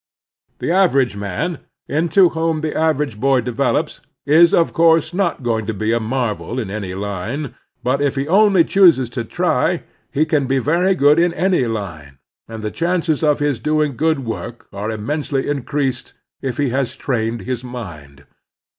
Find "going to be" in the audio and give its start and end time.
5.43-5.93